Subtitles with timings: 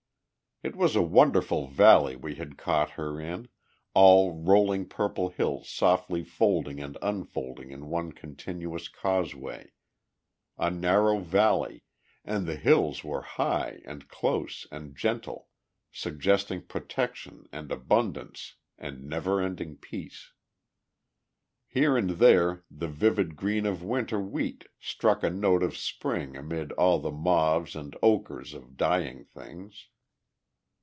[0.63, 3.47] It was a wonderful valley we had caught her in,
[3.95, 9.71] all rolling purple hills softly folding and unfolding in one continuous causeway;
[10.59, 11.81] a narrow valley,
[12.23, 15.47] and the hills were high and close and gentle,
[15.91, 20.31] suggesting protection and abundance and never ending peace.
[21.65, 26.71] Here and there the vivid green of Winter wheat struck a note of Spring amid
[26.73, 29.87] all the mauves and ochres of dying things.